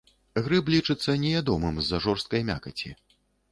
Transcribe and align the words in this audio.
Грыб 0.45 0.71
лічыцца 0.75 1.15
неядомым 1.25 1.79
з-за 1.83 2.01
жорсткай 2.09 2.41
мякаці. 2.51 2.95